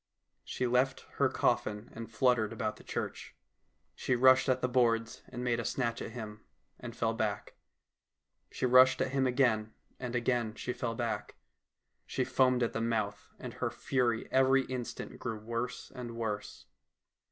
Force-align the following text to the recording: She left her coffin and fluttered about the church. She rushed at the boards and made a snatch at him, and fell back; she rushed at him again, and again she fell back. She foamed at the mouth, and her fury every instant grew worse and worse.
She 0.43 0.65
left 0.65 1.01
her 1.19 1.29
coffin 1.29 1.91
and 1.93 2.09
fluttered 2.09 2.51
about 2.51 2.77
the 2.77 2.83
church. 2.83 3.35
She 3.93 4.15
rushed 4.15 4.49
at 4.49 4.59
the 4.61 4.67
boards 4.67 5.21
and 5.29 5.43
made 5.43 5.59
a 5.59 5.63
snatch 5.63 6.01
at 6.01 6.09
him, 6.09 6.43
and 6.79 6.95
fell 6.97 7.13
back; 7.13 7.53
she 8.49 8.65
rushed 8.65 8.99
at 8.99 9.11
him 9.11 9.27
again, 9.27 9.75
and 9.99 10.15
again 10.15 10.55
she 10.55 10.73
fell 10.73 10.95
back. 10.95 11.35
She 12.07 12.23
foamed 12.23 12.63
at 12.63 12.73
the 12.73 12.81
mouth, 12.81 13.29
and 13.37 13.53
her 13.53 13.69
fury 13.69 14.27
every 14.31 14.63
instant 14.63 15.19
grew 15.19 15.37
worse 15.37 15.91
and 15.93 16.15
worse. 16.15 16.65